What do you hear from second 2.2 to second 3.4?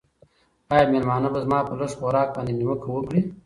باندې نیوکه وکړي؟